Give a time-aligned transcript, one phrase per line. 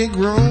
[0.00, 0.49] A funky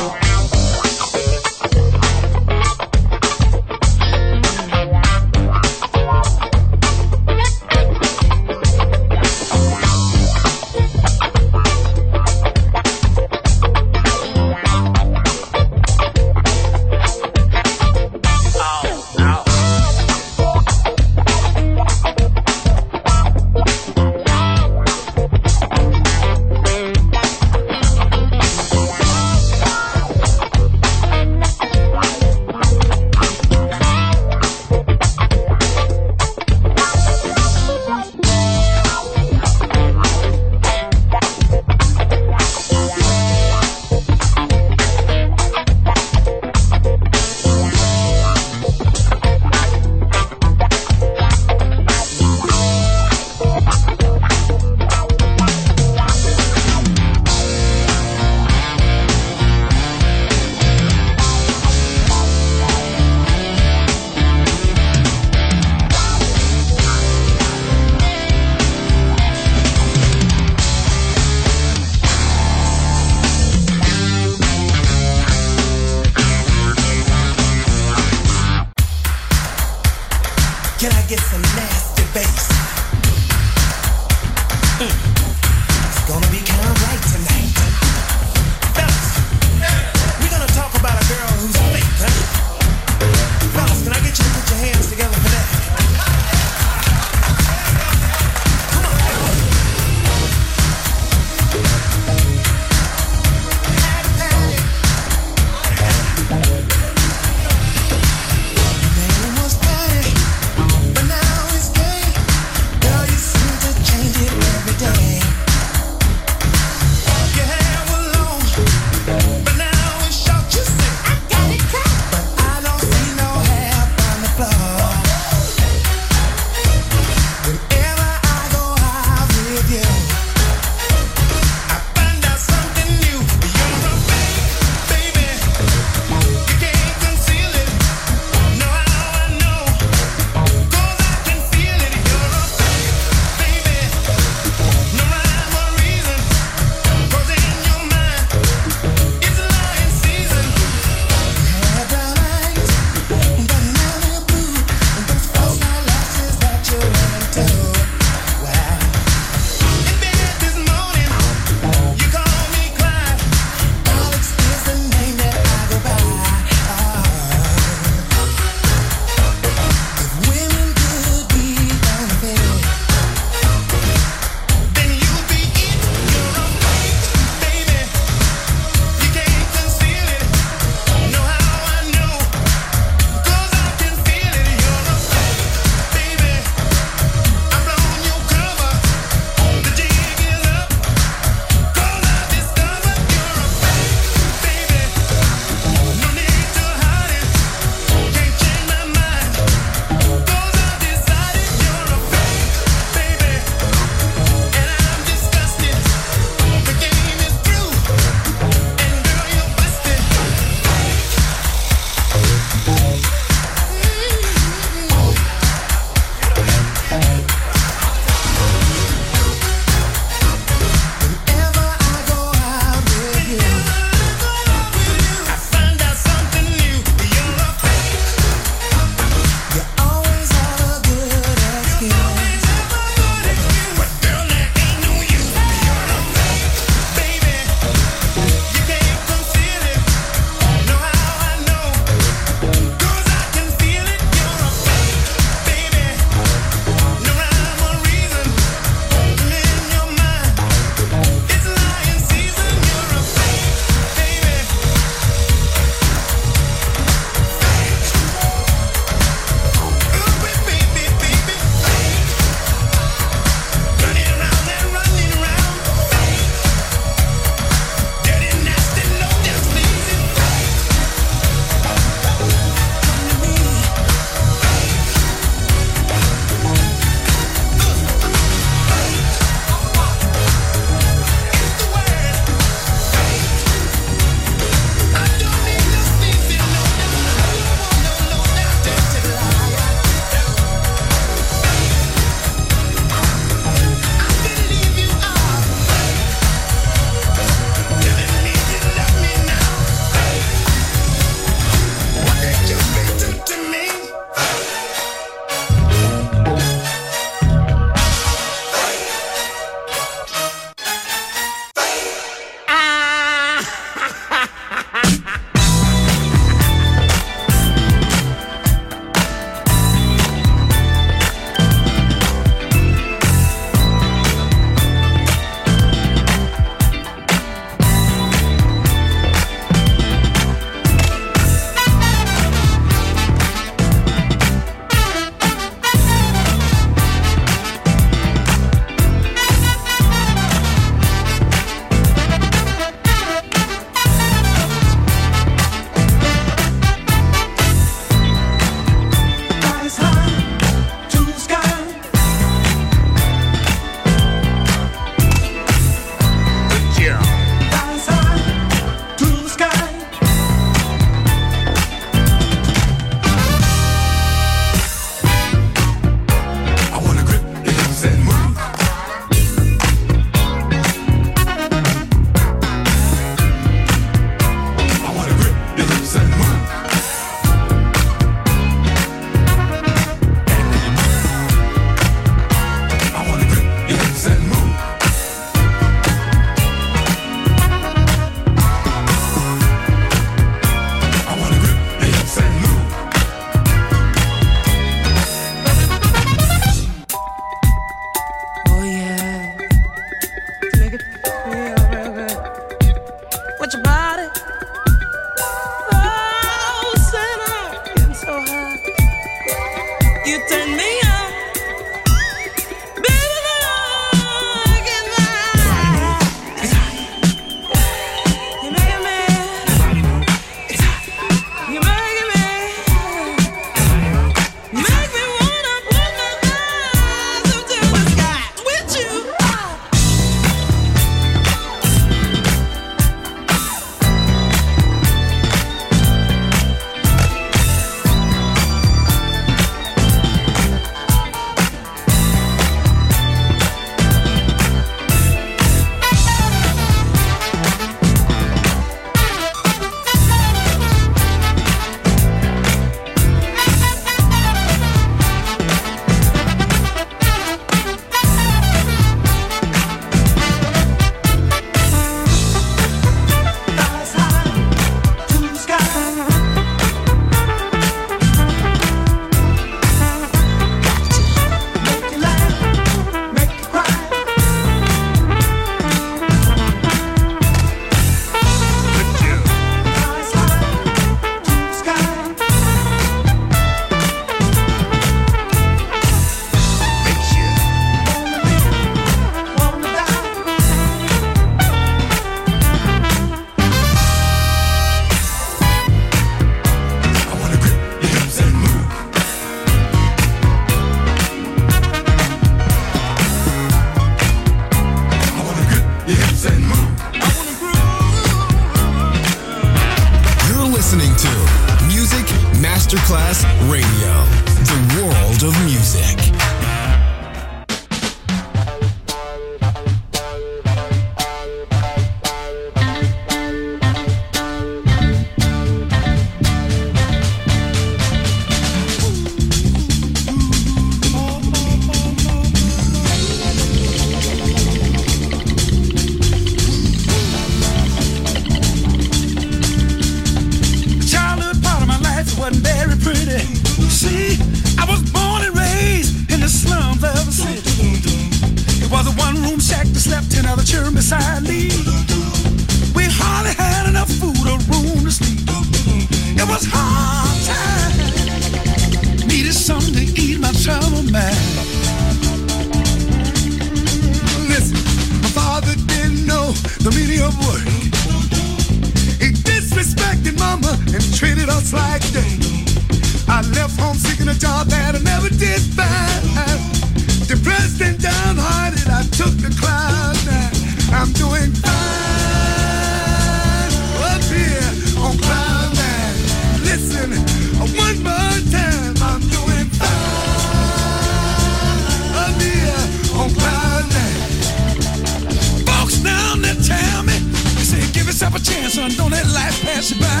[598.00, 600.00] yourself a chance, and Don't let life pass you by.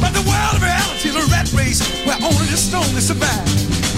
[0.00, 3.48] But the world of reality is a rat race where only the strong can survive.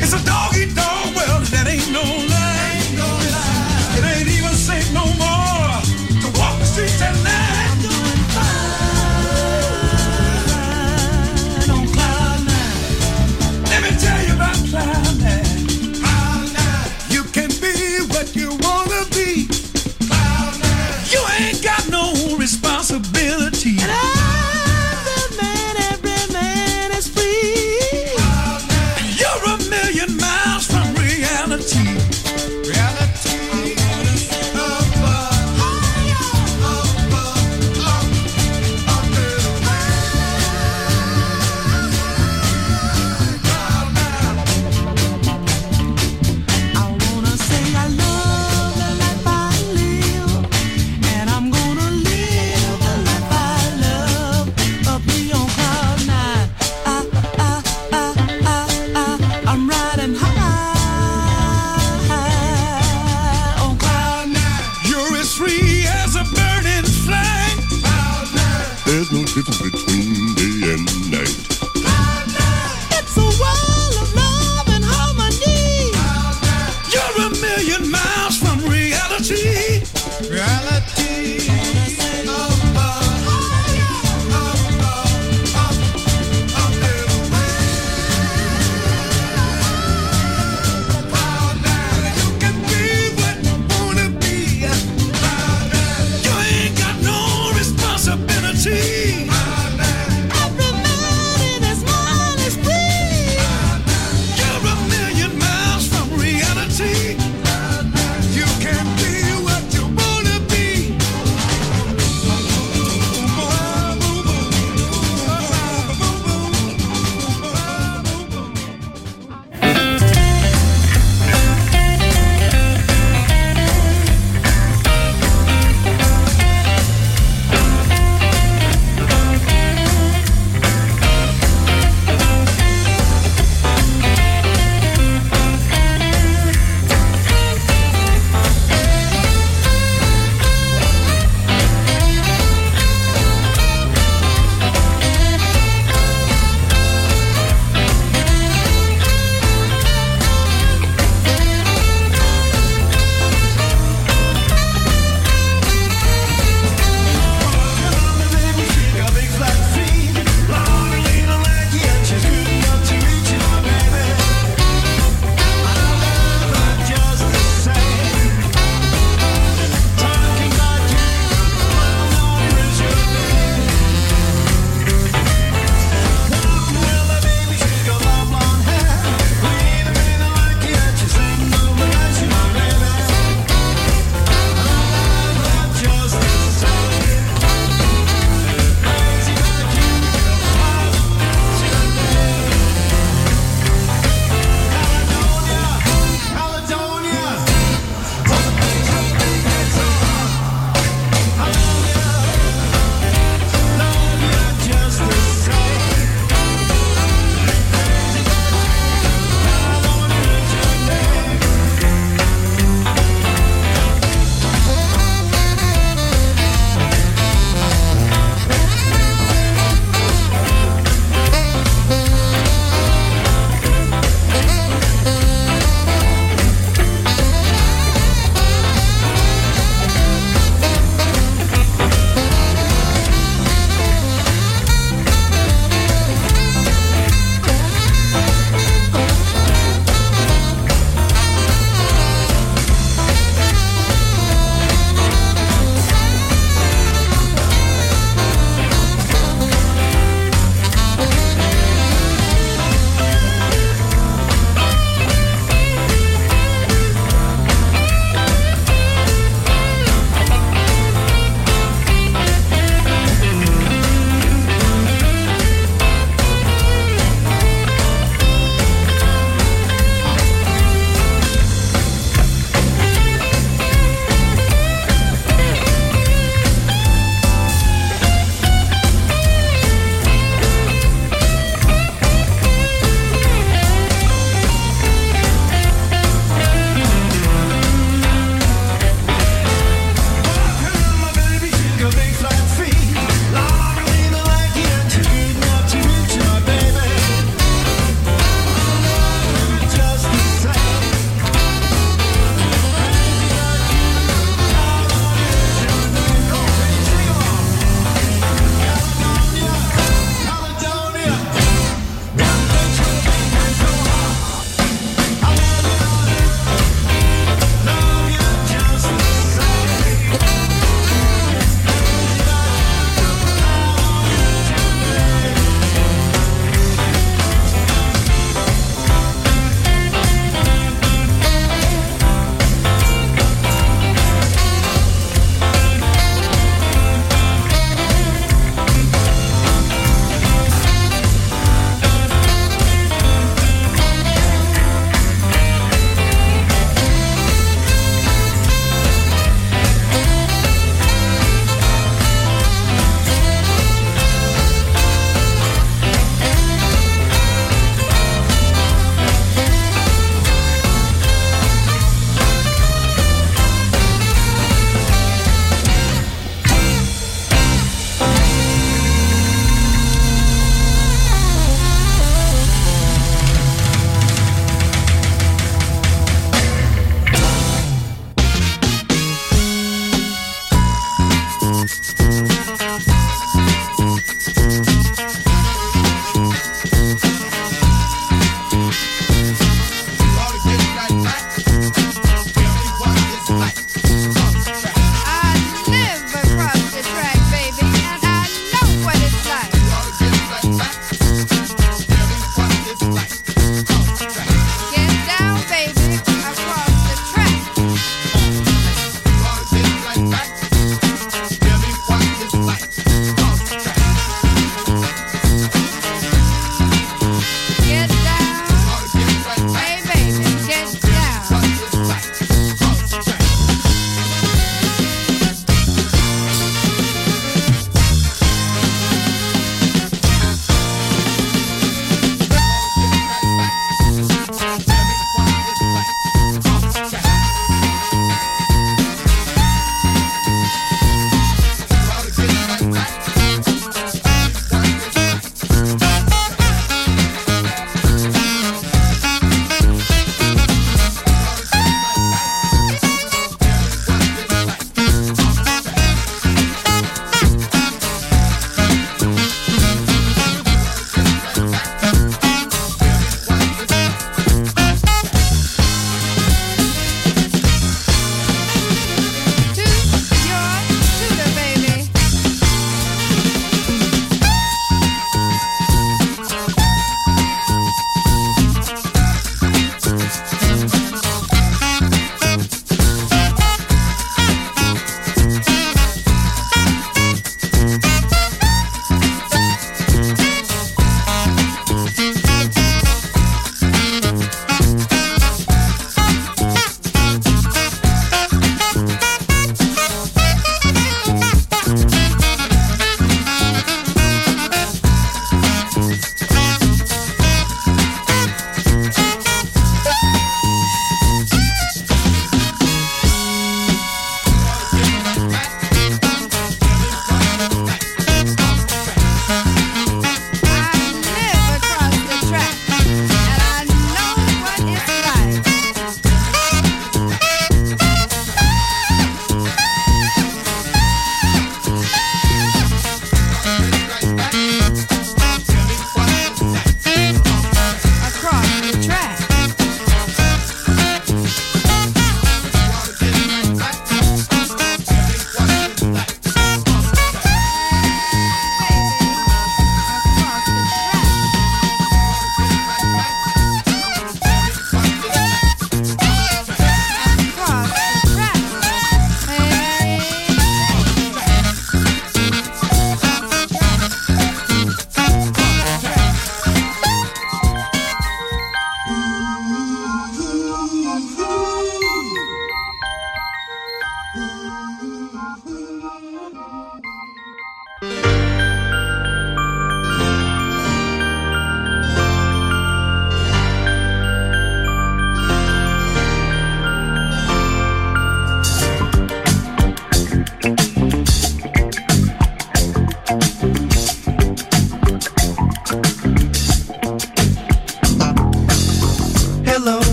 [0.00, 2.78] It's a dog eat dog world and that ain't no lie.
[2.78, 3.98] Ain't no lie.
[3.98, 5.82] It ain't even safe no more
[6.22, 7.37] to walk the streets at night.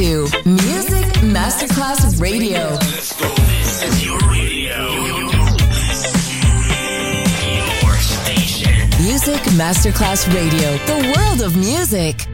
[0.00, 2.70] to Music Masterclass Radio.
[2.78, 4.94] This is your radio.
[7.52, 8.88] Your station.
[9.02, 12.26] Music Masterclass Radio, the world of music.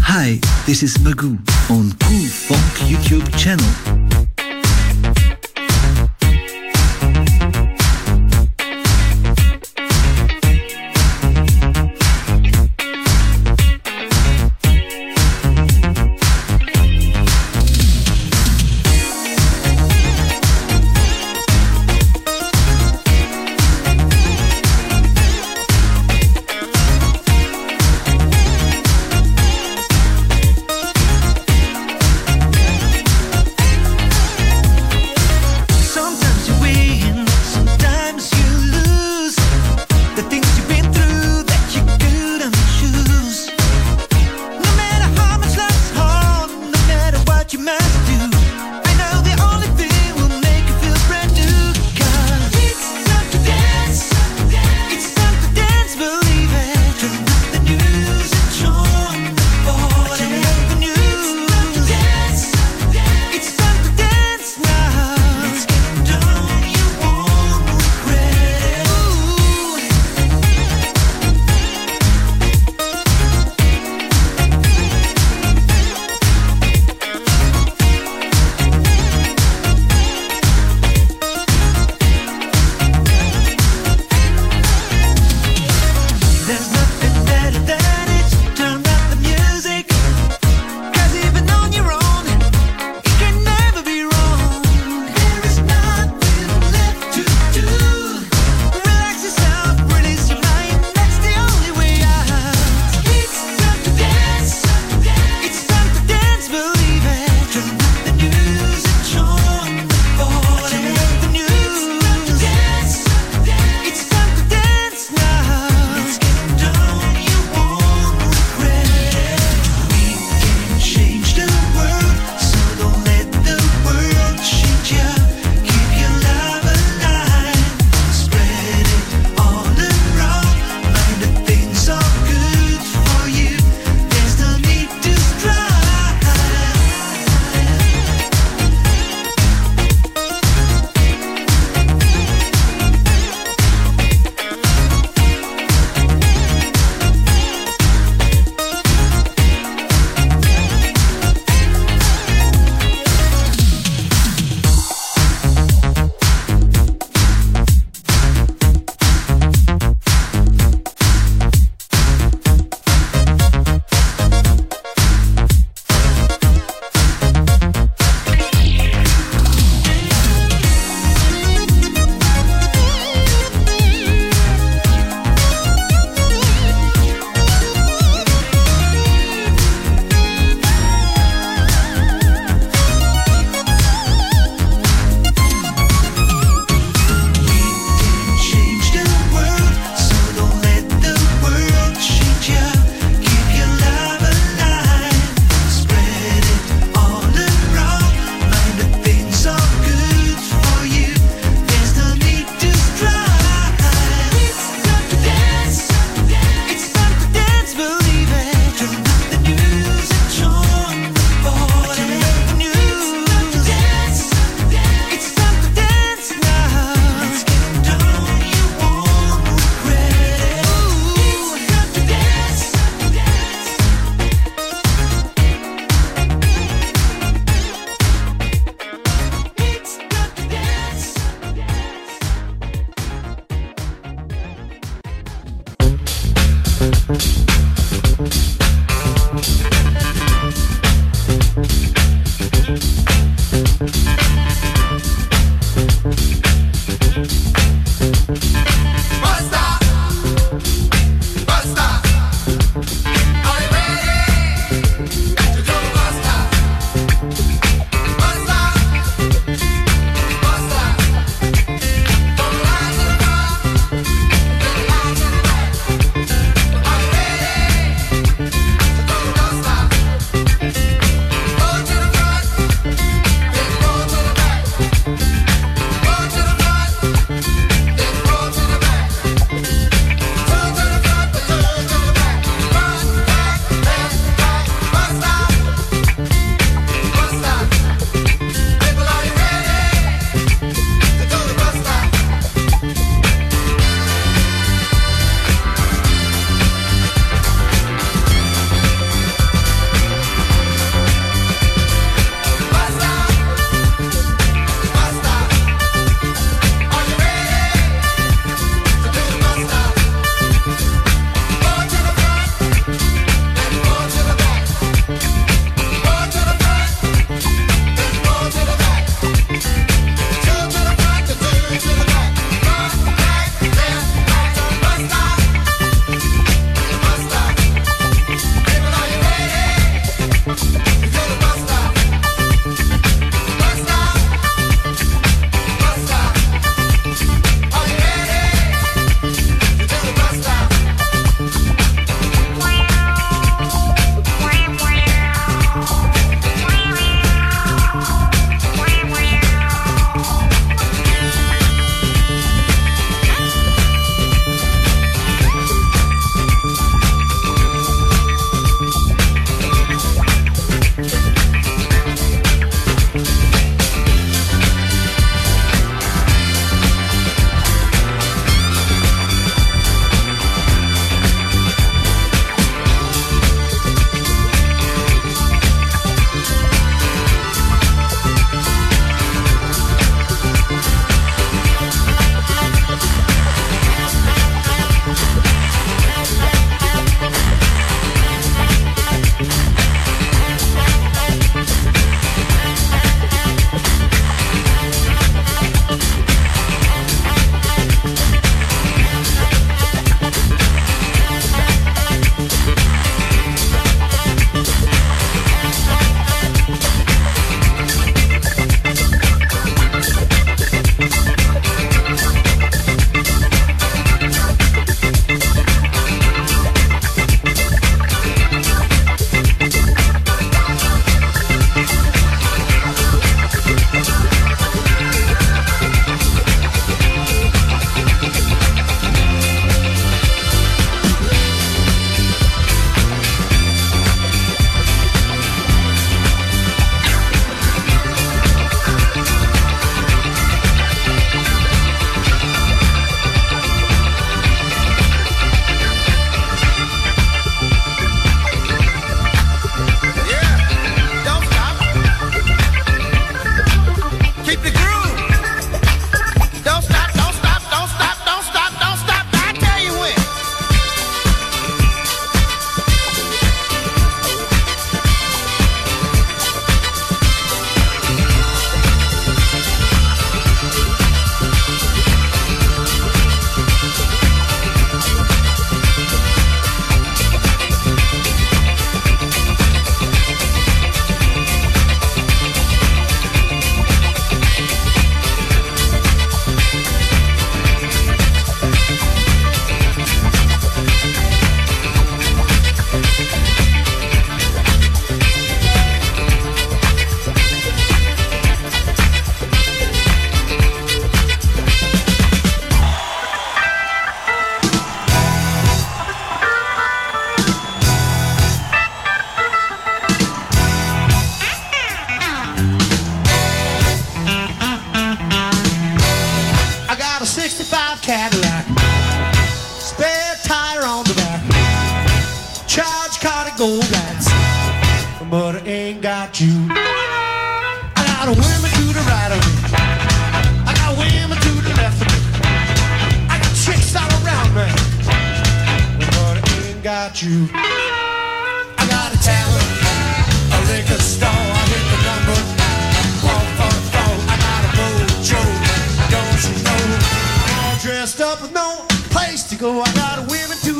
[0.00, 1.36] Hi, this is Magoo
[1.68, 4.09] on Cool Funk YouTube channel.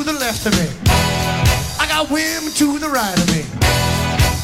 [0.03, 0.67] to the left of me.
[1.79, 3.43] I got women to the right of me.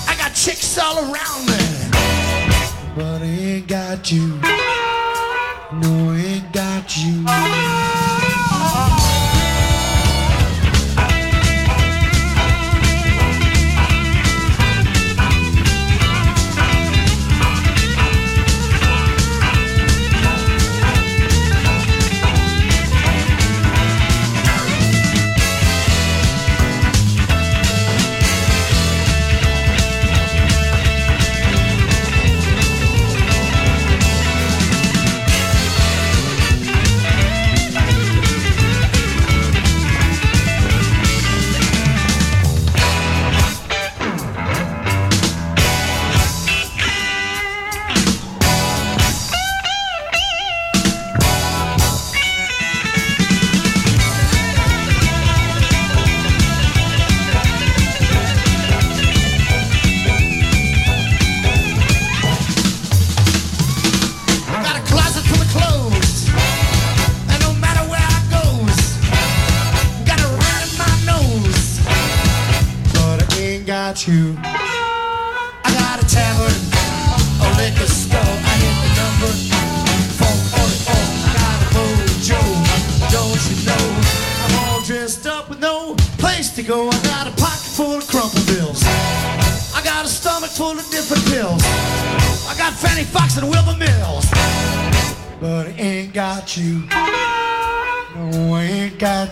[0.07, 1.57] I got chicks all around me.
[2.95, 4.27] But I ain't got you.
[5.81, 8.06] No, I ain't got you.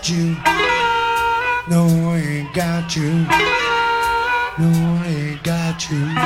[0.08, 0.36] you.
[1.68, 3.10] No, I ain't got you.
[4.58, 4.70] No,
[5.02, 6.25] I ain't got you.